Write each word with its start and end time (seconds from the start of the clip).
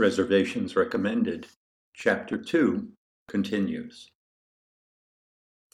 Reservations 0.00 0.76
Recommended, 0.76 1.46
Chapter 1.92 2.38
2 2.38 2.88
continues. 3.28 4.10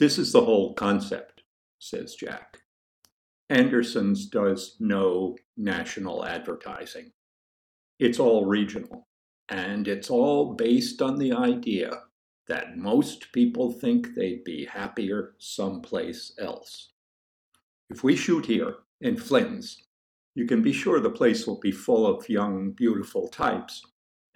This 0.00 0.18
is 0.18 0.32
the 0.32 0.44
whole 0.44 0.74
concept, 0.74 1.44
says 1.78 2.16
Jack. 2.16 2.58
Anderson's 3.50 4.26
does 4.26 4.74
no 4.80 5.36
national 5.56 6.24
advertising. 6.24 7.12
It's 8.00 8.18
all 8.18 8.46
regional, 8.46 9.06
and 9.48 9.86
it's 9.86 10.10
all 10.10 10.54
based 10.54 11.00
on 11.00 11.20
the 11.20 11.32
idea 11.32 11.92
that 12.48 12.76
most 12.76 13.30
people 13.30 13.70
think 13.70 14.16
they'd 14.16 14.42
be 14.42 14.64
happier 14.64 15.36
someplace 15.38 16.32
else. 16.40 16.90
If 17.90 18.02
we 18.02 18.16
shoot 18.16 18.46
here 18.46 18.74
in 19.00 19.18
Flynn's, 19.18 19.84
you 20.34 20.46
can 20.46 20.62
be 20.62 20.72
sure 20.72 20.98
the 20.98 21.10
place 21.10 21.46
will 21.46 21.60
be 21.60 21.70
full 21.70 22.08
of 22.08 22.28
young, 22.28 22.72
beautiful 22.72 23.28
types. 23.28 23.82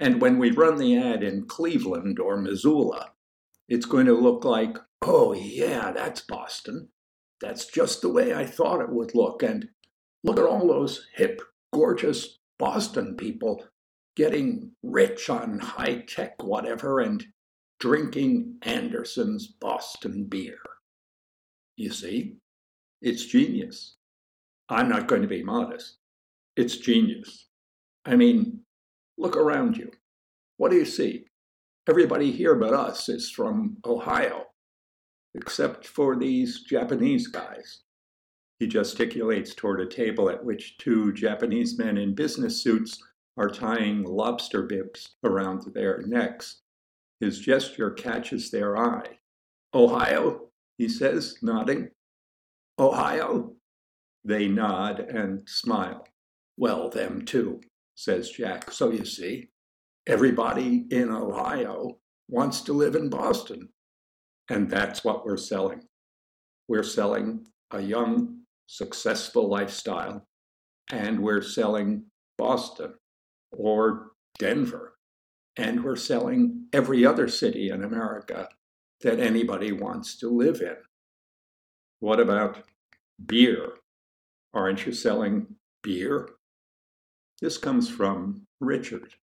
And 0.01 0.21
when 0.21 0.39
we 0.39 0.51
run 0.51 0.79
the 0.79 0.97
ad 0.97 1.23
in 1.23 1.47
Cleveland 1.47 2.19
or 2.19 2.39
Missoula, 2.39 3.13
it's 3.69 3.85
going 3.85 4.07
to 4.07 4.15
look 4.15 4.45
like, 4.45 4.79
oh, 5.03 5.35
yeah, 5.35 5.93
that's 5.93 6.23
Boston. 6.23 6.89
That's 7.41 7.67
just 7.67 8.01
the 8.01 8.11
way 8.11 8.35
I 8.35 8.47
thought 8.47 8.81
it 8.81 8.91
would 8.91 9.15
look. 9.15 9.43
And 9.43 9.69
look 10.25 10.39
at 10.39 10.47
all 10.47 10.67
those 10.67 11.07
hip, 11.15 11.43
gorgeous 11.73 12.39
Boston 12.59 13.15
people 13.17 13.63
getting 14.17 14.73
rich 14.83 15.31
on 15.31 15.61
high 15.61 16.05
tech 16.09 16.43
whatever 16.43 17.01
and 17.01 17.25
drinking 17.79 18.57
Anderson's 18.63 19.47
Boston 19.47 20.25
beer. 20.25 20.59
You 21.77 21.91
see, 21.91 22.37
it's 23.03 23.25
genius. 23.25 23.97
I'm 24.69 24.89
not 24.89 25.09
going 25.09 25.23
to 25.23 25.29
be 25.29 25.43
modest. 25.43 25.99
It's 26.57 26.77
genius. 26.77 27.49
I 28.05 28.17
mean, 28.17 28.61
look 29.21 29.37
around 29.37 29.77
you. 29.77 29.91
What 30.57 30.71
do 30.71 30.77
you 30.77 30.85
see? 30.85 31.27
Everybody 31.89 32.33
here 32.33 32.55
but 32.55 32.73
us 32.73 33.09
is 33.09 33.31
from 33.31 33.77
Ohio, 33.85 34.47
except 35.35 35.87
for 35.87 36.17
these 36.17 36.63
Japanese 36.63 37.27
guys. 37.29 37.83
He 38.59 38.67
gesticulates 38.67 39.55
toward 39.55 39.81
a 39.81 39.87
table 39.87 40.31
at 40.31 40.45
which 40.45 40.79
two 40.79 41.13
Japanese 41.13 41.79
men 41.79 41.99
in 41.99 42.15
business 42.15 42.63
suits 42.63 42.99
are 43.37 43.49
tying 43.49 44.05
lobster 44.05 44.63
bibs 44.63 45.17
around 45.25 45.63
their 45.75 46.03
necks. 46.07 46.63
His 47.21 47.39
gesture 47.39 47.91
catches 47.91 48.51
their 48.51 48.77
eye. 48.77 49.19
Ohio, 49.75 50.49
he 50.79 50.89
says, 50.89 51.37
nodding. 51.43 51.91
Ohio? 52.79 53.53
They 54.25 54.49
nod 54.49 55.01
and 55.01 55.49
smile. 55.49 56.07
Well, 56.57 56.91
them 56.91 57.25
too, 57.25 57.61
says 58.01 58.31
Jack. 58.31 58.73
So 58.73 58.91
you 58.91 59.05
see, 59.05 59.51
everybody 60.07 60.87
in 60.91 61.11
Ohio 61.11 61.99
wants 62.29 62.63
to 62.63 62.73
live 62.73 62.95
in 62.95 63.11
Boston. 63.11 63.69
And 64.49 64.71
that's 64.71 65.05
what 65.05 65.27
we're 65.27 65.37
selling. 65.37 65.83
We're 66.67 66.83
selling 66.83 67.47
a 67.71 67.81
young, 67.81 68.41
successful 68.67 69.49
lifestyle, 69.49 70.27
and 70.91 71.21
we're 71.21 71.43
selling 71.43 72.07
Boston 72.39 72.95
or 73.53 74.13
Denver, 74.39 74.95
and 75.57 75.85
we're 75.85 75.97
selling 75.97 76.69
every 76.73 77.05
other 77.05 77.29
city 77.29 77.69
in 77.69 77.85
America 77.85 78.49
that 79.03 79.21
anybody 79.21 79.73
wants 79.73 80.17
to 80.19 80.29
live 80.29 80.63
in. 80.63 80.77
What 81.99 82.19
about 82.19 82.65
beer? 83.25 83.73
Aren't 84.55 84.87
you 84.87 84.93
selling 84.93 85.57
beer? 85.83 86.29
This 87.41 87.57
comes 87.59 87.89
from 87.89 88.47
Richard, 88.61 89.15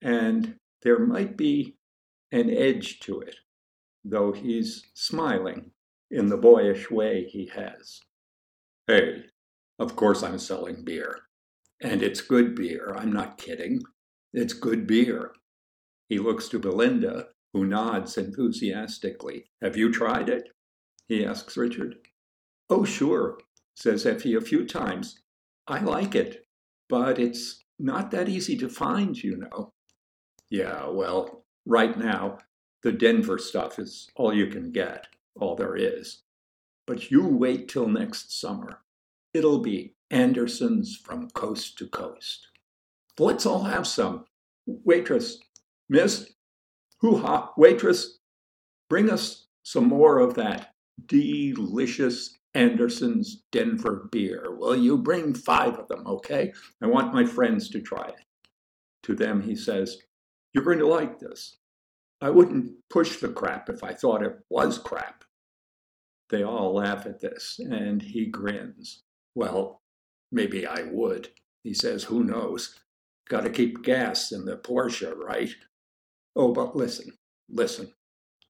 and 0.00 0.56
there 0.82 0.98
might 0.98 1.36
be 1.36 1.76
an 2.30 2.48
edge 2.50 3.00
to 3.00 3.20
it, 3.20 3.36
though 4.04 4.32
he's 4.32 4.86
smiling 4.94 5.70
in 6.10 6.28
the 6.28 6.36
boyish 6.36 6.90
way 6.90 7.24
he 7.24 7.46
has. 7.46 8.00
Hey, 8.86 9.24
of 9.78 9.96
course 9.96 10.22
I'm 10.22 10.38
selling 10.38 10.84
beer. 10.84 11.20
And 11.80 12.02
it's 12.02 12.20
good 12.20 12.54
beer. 12.54 12.94
I'm 12.96 13.12
not 13.12 13.38
kidding. 13.38 13.82
It's 14.32 14.52
good 14.52 14.86
beer. 14.86 15.32
He 16.08 16.18
looks 16.18 16.48
to 16.50 16.58
Belinda, 16.58 17.28
who 17.52 17.66
nods 17.66 18.16
enthusiastically. 18.16 19.46
Have 19.60 19.76
you 19.76 19.92
tried 19.92 20.28
it? 20.28 20.48
he 21.08 21.24
asks 21.24 21.56
Richard. 21.56 21.96
Oh, 22.70 22.84
sure, 22.84 23.38
says 23.76 24.06
Effie 24.06 24.34
a 24.34 24.40
few 24.40 24.66
times. 24.66 25.20
I 25.66 25.80
like 25.80 26.14
it, 26.14 26.41
but 26.92 27.18
it's 27.18 27.64
not 27.78 28.10
that 28.10 28.28
easy 28.28 28.54
to 28.54 28.68
find, 28.68 29.16
you 29.16 29.38
know. 29.38 29.72
Yeah, 30.50 30.90
well, 30.90 31.46
right 31.64 31.96
now, 31.96 32.36
the 32.82 32.92
Denver 32.92 33.38
stuff 33.38 33.78
is 33.78 34.10
all 34.14 34.34
you 34.34 34.48
can 34.48 34.72
get, 34.72 35.06
all 35.40 35.56
there 35.56 35.74
is. 35.74 36.20
But 36.86 37.10
you 37.10 37.26
wait 37.26 37.68
till 37.68 37.88
next 37.88 38.38
summer. 38.38 38.80
It'll 39.32 39.60
be 39.60 39.94
Andersons 40.10 41.00
from 41.02 41.30
coast 41.30 41.78
to 41.78 41.88
coast. 41.88 42.48
Let's 43.18 43.46
all 43.46 43.62
have 43.62 43.86
some. 43.86 44.26
Waitress, 44.66 45.38
miss, 45.88 46.30
hoo 47.00 47.16
ha, 47.16 47.52
waitress, 47.56 48.18
bring 48.90 49.08
us 49.08 49.46
some 49.62 49.88
more 49.88 50.18
of 50.18 50.34
that 50.34 50.74
delicious 51.06 52.36
Anderson's 52.54 53.44
Denver 53.50 54.08
beer. 54.12 54.54
Will 54.56 54.76
you 54.76 54.98
bring 54.98 55.34
five 55.34 55.74
of 55.78 55.88
them, 55.88 56.06
okay? 56.06 56.52
I 56.82 56.86
want 56.86 57.14
my 57.14 57.24
friends 57.24 57.70
to 57.70 57.80
try 57.80 58.08
it. 58.08 58.24
To 59.04 59.14
them, 59.14 59.42
he 59.42 59.56
says, 59.56 59.98
You're 60.52 60.64
going 60.64 60.78
to 60.78 60.86
like 60.86 61.18
this. 61.18 61.56
I 62.20 62.30
wouldn't 62.30 62.74
push 62.88 63.16
the 63.16 63.30
crap 63.30 63.68
if 63.68 63.82
I 63.82 63.94
thought 63.94 64.22
it 64.22 64.38
was 64.48 64.78
crap. 64.78 65.24
They 66.30 66.44
all 66.44 66.74
laugh 66.74 67.04
at 67.06 67.20
this, 67.20 67.58
and 67.58 68.00
he 68.00 68.26
grins. 68.26 69.02
Well, 69.34 69.82
maybe 70.30 70.66
I 70.66 70.82
would. 70.82 71.30
He 71.64 71.74
says, 71.74 72.04
Who 72.04 72.22
knows? 72.22 72.78
Got 73.28 73.42
to 73.44 73.50
keep 73.50 73.82
gas 73.82 74.30
in 74.30 74.44
the 74.44 74.56
Porsche, 74.56 75.16
right? 75.16 75.50
Oh, 76.36 76.52
but 76.52 76.76
listen, 76.76 77.12
listen. 77.48 77.92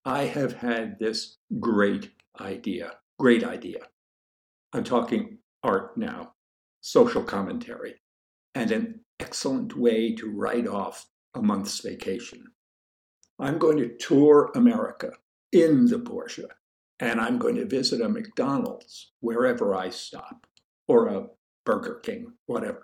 I 0.04 0.24
have 0.24 0.54
had 0.54 0.98
this 0.98 1.38
great 1.60 2.10
idea. 2.40 2.94
Great 3.18 3.44
idea. 3.44 3.78
I'm 4.72 4.84
talking 4.84 5.38
art 5.62 5.96
now, 5.96 6.32
social 6.80 7.22
commentary, 7.22 7.94
and 8.54 8.70
an 8.70 9.00
excellent 9.20 9.76
way 9.76 10.14
to 10.14 10.30
write 10.30 10.66
off 10.66 11.06
a 11.34 11.42
month's 11.42 11.80
vacation. 11.80 12.44
I'm 13.38 13.58
going 13.58 13.76
to 13.78 13.96
tour 13.96 14.50
America 14.54 15.12
in 15.52 15.86
the 15.86 15.98
Porsche, 15.98 16.46
and 17.00 17.20
I'm 17.20 17.38
going 17.38 17.56
to 17.56 17.66
visit 17.66 18.00
a 18.00 18.08
McDonald's 18.08 19.12
wherever 19.20 19.74
I 19.74 19.90
stop, 19.90 20.46
or 20.88 21.08
a 21.08 21.26
Burger 21.66 22.00
King, 22.02 22.32
whatever. 22.46 22.82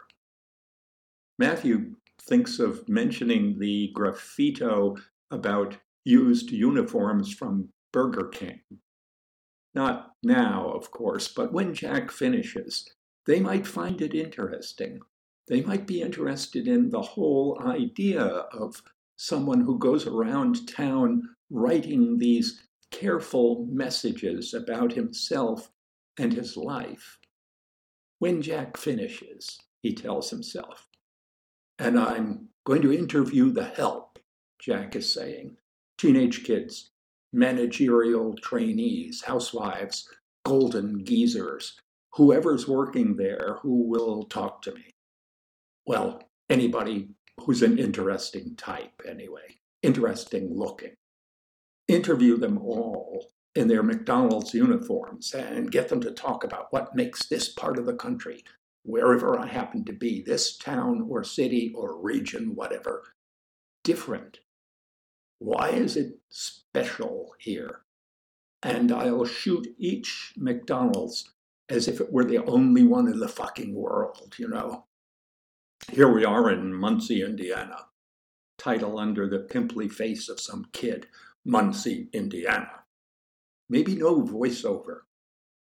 Matthew 1.38 1.94
thinks 2.22 2.59
of 2.59 2.87
mentioning 2.88 3.59
the 3.59 3.93
graffito 3.97 5.00
about 5.31 5.78
used 6.04 6.50
uniforms 6.50 7.32
from 7.32 7.71
Burger 7.93 8.28
King 8.28 8.60
not 9.75 10.12
now, 10.23 10.71
of 10.71 10.91
course, 10.91 11.29
but 11.29 11.53
when 11.53 11.75
Jack 11.75 12.11
finishes, 12.11 12.89
they 13.27 13.41
might 13.41 13.67
find 13.67 14.01
it 14.01 14.15
interesting. 14.15 15.01
They 15.49 15.62
might 15.62 15.87
be 15.87 16.03
interested 16.03 16.69
in 16.69 16.91
the 16.91 17.03
whole 17.03 17.61
idea 17.65 18.23
of 18.23 18.83
someone 19.17 19.61
who 19.61 19.78
goes 19.78 20.07
around 20.07 20.69
town 20.69 21.23
writing 21.51 22.19
these 22.19 22.62
careful 22.91 23.67
messages 23.71 24.55
about 24.55 24.93
himself 24.93 25.71
and 26.19 26.33
his 26.33 26.57
life. 26.57 27.19
When 28.19 28.43
Jack 28.43 28.77
finishes, 28.77 29.59
he 29.83 29.95
tells 29.95 30.31
himself, 30.31 30.89
and 31.78 31.99
I'm 31.99 32.49
going 32.65 32.83
to 32.83 32.93
interview 32.93 33.53
the 33.53 33.65
help, 33.65 34.19
Jack 34.59 34.97
is 34.97 35.13
saying. 35.13 35.57
Teenage 35.97 36.45
kids, 36.45 36.91
managerial 37.33 38.34
trainees, 38.36 39.22
housewives, 39.22 40.09
golden 40.45 41.04
geezers, 41.04 41.78
whoever's 42.15 42.66
working 42.66 43.16
there 43.16 43.59
who 43.63 43.89
will 43.89 44.25
talk 44.25 44.63
to 44.63 44.75
me. 44.75 44.95
Well, 45.86 46.22
anybody 46.48 47.09
who's 47.41 47.63
an 47.63 47.78
interesting 47.78 48.57
type, 48.57 49.03
anyway, 49.07 49.59
interesting 49.83 50.51
looking. 50.57 50.95
Interview 51.86 52.36
them 52.36 52.59
all 52.59 53.30
in 53.54 53.69
their 53.69 53.83
McDonald's 53.83 54.54
uniforms 54.54 55.34
and 55.34 55.71
get 55.71 55.89
them 55.89 56.01
to 56.01 56.10
talk 56.10 56.45
about 56.45 56.66
what 56.71 56.95
makes 56.95 57.27
this 57.27 57.48
part 57.48 57.78
of 57.78 57.86
the 57.86 57.95
country, 57.95 58.45
wherever 58.84 59.39
I 59.39 59.47
happen 59.47 59.84
to 59.86 59.92
be, 59.92 60.22
this 60.22 60.57
town 60.57 61.07
or 61.09 61.25
city 61.25 61.72
or 61.75 62.01
region, 62.01 62.54
whatever, 62.54 63.03
different 63.84 64.41
why 65.39 65.71
is 65.71 65.97
it 65.97 66.19
special 66.29 67.35
here? 67.39 67.83
And 68.63 68.91
I'll 68.93 69.25
shoot 69.25 69.69
each 69.79 70.35
McDonald's 70.37 71.31
as 71.69 71.87
if 71.87 72.01
it 72.01 72.13
were 72.13 72.25
the 72.25 72.39
only 72.39 72.83
one 72.83 73.07
in 73.09 73.21
the 73.21 73.29
fucking 73.29 73.75
world, 73.75 74.35
you 74.39 74.49
know? 74.49 74.87
Here 75.93 76.13
we 76.13 76.25
are 76.25 76.51
in 76.51 76.75
Muncie, 76.75 77.23
Indiana. 77.23 77.87
title 78.59 78.99
under 78.99 79.29
the 79.29 79.39
pimply 79.39 79.89
face 79.89 80.29
of 80.29 80.41
some 80.41 80.67
kid, 80.73 81.07
Muncie, 81.45 82.09
Indiana. 82.13 82.85
Maybe 83.69 83.95
no 83.95 84.23
voiceover. 84.23 85.01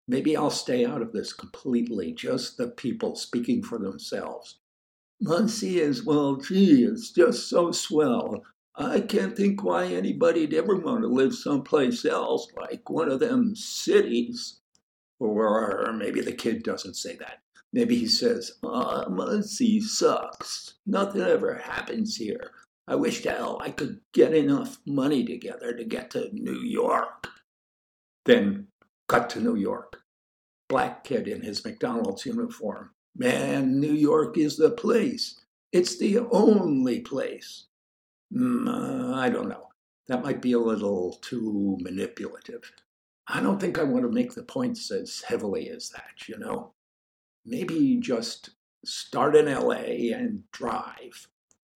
Maybe 0.07 0.35
I'll 0.35 0.49
stay 0.49 0.85
out 0.85 1.01
of 1.01 1.11
this 1.11 1.33
completely, 1.33 2.13
just 2.13 2.57
the 2.57 2.69
people 2.69 3.15
speaking 3.15 3.61
for 3.61 3.77
themselves. 3.77 4.59
Muncie 5.21 5.79
is, 5.79 6.03
well, 6.05 6.37
gee, 6.37 6.83
it's 6.83 7.11
just 7.11 7.49
so 7.49 7.71
swell. 7.71 8.43
I 8.77 9.01
can't 9.01 9.35
think 9.35 9.63
why 9.63 9.85
anybody'd 9.85 10.53
ever 10.53 10.75
want 10.75 11.01
to 11.01 11.07
live 11.07 11.33
someplace 11.33 12.05
else, 12.05 12.47
like 12.55 12.89
one 12.89 13.09
of 13.11 13.19
them 13.19 13.55
cities. 13.55 14.59
Or 15.19 15.91
maybe 15.93 16.21
the 16.21 16.33
kid 16.33 16.61
doesn't 16.61 16.93
say 16.95 17.15
that. 17.15 17.39
Maybe 17.73 17.97
he 17.97 18.07
says, 18.07 18.51
oh, 18.61 19.09
Muncie 19.09 19.81
sucks. 19.81 20.75
Nothing 20.85 21.21
ever 21.21 21.55
happens 21.55 22.15
here. 22.15 22.51
I 22.87 22.95
wish 22.95 23.23
to 23.23 23.31
hell 23.31 23.59
I 23.61 23.71
could 23.71 23.99
get 24.13 24.33
enough 24.33 24.77
money 24.85 25.25
together 25.25 25.73
to 25.73 25.83
get 25.83 26.11
to 26.11 26.29
New 26.31 26.61
York. 26.61 27.27
Then 28.25 28.67
cut 29.09 29.29
to 29.31 29.41
New 29.41 29.55
York. 29.55 30.01
Black 30.69 31.03
kid 31.03 31.27
in 31.27 31.41
his 31.41 31.65
McDonald's 31.65 32.25
uniform. 32.25 32.91
Man, 33.15 33.79
New 33.79 33.93
York 33.93 34.37
is 34.37 34.55
the 34.55 34.69
place. 34.69 35.39
It's 35.71 35.97
the 35.97 36.19
only 36.31 36.99
place. 36.99 37.65
Mm, 38.33 38.67
uh, 38.67 39.15
I 39.15 39.29
don't 39.29 39.49
know. 39.49 39.69
That 40.07 40.23
might 40.23 40.41
be 40.41 40.53
a 40.53 40.59
little 40.59 41.17
too 41.21 41.77
manipulative. 41.81 42.71
I 43.27 43.41
don't 43.41 43.59
think 43.59 43.77
I 43.77 43.83
want 43.83 44.03
to 44.03 44.11
make 44.11 44.33
the 44.33 44.43
points 44.43 44.89
as 44.91 45.21
heavily 45.21 45.69
as 45.69 45.89
that, 45.89 46.27
you 46.27 46.37
know? 46.37 46.73
Maybe 47.45 47.97
just 47.97 48.51
start 48.85 49.35
in 49.35 49.45
LA 49.45 50.15
and 50.15 50.43
drive. 50.51 51.27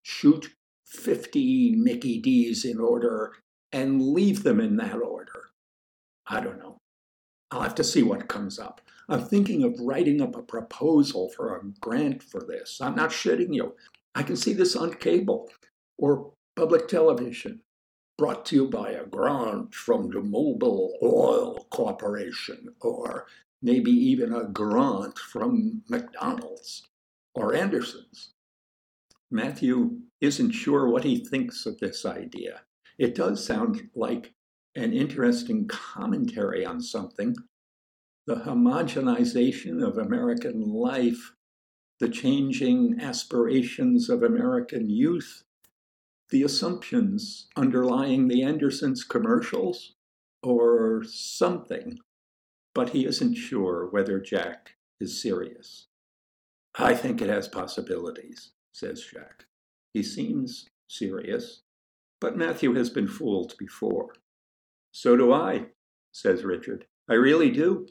Shoot 0.02 0.54
50 0.86 1.76
Mickey 1.76 2.18
D's 2.18 2.64
in 2.64 2.80
order 2.80 3.32
and 3.72 4.02
leave 4.02 4.42
them 4.42 4.60
in 4.60 4.76
that 4.76 4.96
order. 4.96 5.50
I 6.26 6.40
don't 6.40 6.58
know. 6.58 6.78
I'll 7.50 7.62
have 7.62 7.74
to 7.76 7.84
see 7.84 8.02
what 8.02 8.28
comes 8.28 8.58
up. 8.58 8.80
I'm 9.08 9.24
thinking 9.24 9.64
of 9.64 9.80
writing 9.80 10.20
up 10.20 10.36
a 10.36 10.42
proposal 10.42 11.30
for 11.30 11.56
a 11.56 11.62
grant 11.80 12.22
for 12.22 12.40
this. 12.40 12.80
I'm 12.80 12.94
not 12.94 13.10
shitting 13.10 13.52
you. 13.52 13.74
I 14.14 14.22
can 14.22 14.36
see 14.36 14.52
this 14.52 14.76
on 14.76 14.94
cable 14.94 15.48
or 15.98 16.32
public 16.60 16.88
television. 16.88 17.62
Brought 18.18 18.44
to 18.46 18.56
you 18.56 18.68
by 18.68 18.90
a 18.90 19.06
grant 19.06 19.74
from 19.74 20.10
the 20.10 20.20
Mobil 20.20 20.90
Oil 21.02 21.66
Corporation, 21.70 22.74
or 22.82 23.24
maybe 23.62 23.90
even 23.90 24.34
a 24.34 24.44
grant 24.44 25.18
from 25.18 25.80
McDonald's 25.88 26.86
or 27.34 27.54
Anderson's. 27.54 28.34
Matthew 29.30 30.00
isn't 30.20 30.50
sure 30.50 30.86
what 30.86 31.04
he 31.04 31.24
thinks 31.24 31.64
of 31.64 31.78
this 31.78 32.04
idea. 32.04 32.60
It 32.98 33.14
does 33.14 33.42
sound 33.42 33.88
like 33.94 34.34
an 34.74 34.92
interesting 34.92 35.66
commentary 35.66 36.66
on 36.66 36.82
something 36.82 37.36
the 38.26 38.34
homogenization 38.34 39.82
of 39.82 39.96
American 39.96 40.60
life, 40.74 41.32
the 42.00 42.08
changing 42.10 43.00
aspirations 43.00 44.10
of 44.10 44.22
American 44.22 44.90
youth, 44.90 45.42
the 46.30 46.42
assumptions 46.42 47.48
underlying 47.56 48.28
the 48.28 48.42
Andersons 48.42 49.04
commercials, 49.04 49.94
or 50.42 51.02
something. 51.04 51.98
But 52.74 52.90
he 52.90 53.04
isn't 53.04 53.34
sure 53.34 53.88
whether 53.90 54.20
Jack 54.20 54.76
is 55.00 55.20
serious. 55.20 55.86
I 56.78 56.94
think 56.94 57.20
it 57.20 57.28
has 57.28 57.48
possibilities, 57.48 58.52
says 58.72 59.04
Jack. 59.12 59.46
He 59.92 60.02
seems 60.02 60.68
serious, 60.88 61.62
but 62.20 62.36
Matthew 62.36 62.74
has 62.74 62.90
been 62.90 63.08
fooled 63.08 63.54
before. 63.58 64.14
So 64.92 65.16
do 65.16 65.32
I, 65.32 65.66
says 66.12 66.44
Richard. 66.44 66.86
I 67.08 67.14
really 67.14 67.50
do. 67.50 67.88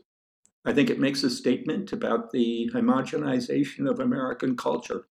I 0.66 0.74
think 0.74 0.90
it 0.90 1.00
makes 1.00 1.24
a 1.24 1.30
statement 1.30 1.92
about 1.92 2.32
the 2.32 2.70
homogenization 2.74 3.90
of 3.90 4.00
American 4.00 4.56
culture, 4.56 5.08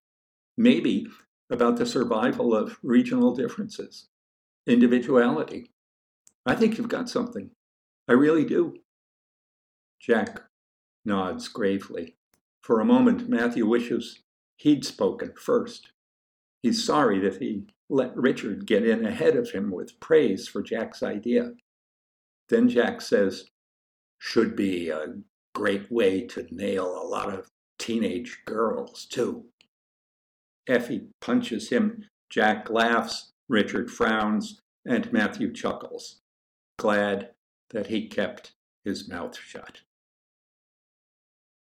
maybe 0.56 1.06
about 1.50 1.77
the 1.77 1.87
survival 1.87 2.55
of 2.55 2.79
regional 2.83 3.35
differences, 3.35 4.09
individuality. 4.67 5.71
I 6.45 6.55
think 6.55 6.79
you've 6.79 6.89
got 6.89 7.09
something. 7.09 7.50
I 8.09 8.12
really 8.12 8.45
do. 8.45 8.77
Jack 10.00 10.43
nods 11.05 11.49
gravely. 11.49 12.17
For 12.62 12.81
a 12.81 12.85
moment, 12.85 13.29
Matthew 13.29 13.67
wishes 13.67 14.21
he'd 14.56 14.85
spoken 14.85 15.33
first. 15.37 15.93
He's 16.62 16.85
sorry 16.85 17.19
that 17.21 17.41
he 17.41 17.67
let 17.89 18.17
Richard 18.17 18.67
get 18.67 18.87
in 18.87 19.06
ahead 19.06 19.37
of 19.37 19.50
him 19.50 19.71
with 19.71 19.99
praise 20.00 20.49
for 20.49 20.62
Jack's 20.62 21.03
idea. 21.03 21.53
Then 22.49 22.69
Jack 22.69 23.00
says, 23.00 23.47
should 24.19 24.56
be 24.56 24.91
a 24.91 25.15
great 25.55 25.91
way 25.91 26.27
to 26.27 26.47
nail 26.50 26.87
a 26.87 27.06
lot 27.06 27.33
of 27.33 27.50
teenage 27.79 28.39
girls, 28.45 29.06
too. 29.06 29.47
Effie 30.69 31.09
punches 31.20 31.70
him, 31.70 32.05
Jack 32.31 32.69
laughs, 32.70 33.32
Richard 33.49 33.91
frowns, 33.91 34.61
and 34.85 35.12
Matthew 35.12 35.53
chuckles, 35.53 36.20
glad 36.79 37.31
that 37.70 37.87
he 37.87 38.09
kept 38.09 38.53
his 38.85 39.09
mouth 39.09 39.37
shut. 39.37 39.81